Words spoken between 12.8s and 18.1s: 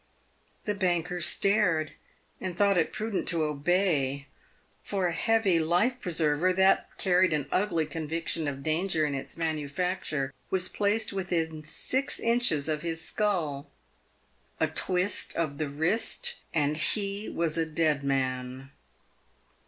his skull. A twist of the wrist and he was a dead